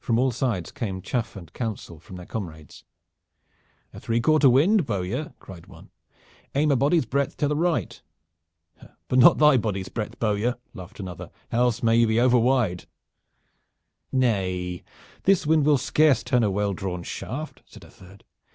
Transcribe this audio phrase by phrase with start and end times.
[0.03, 2.83] From all sides came chaff and counsel from their comrades.
[3.93, 5.91] "A three quarter wind, bowyer!" cried one.
[6.55, 8.01] "Aim a body's breadth to the right!"
[9.07, 11.29] "But not thy body's breadth, bowyer," laughed another.
[11.51, 12.87] "Else may you be overwide."
[14.11, 14.81] "Nay,
[15.25, 18.23] this wind will scarce turn a well drawn shaft," said a third.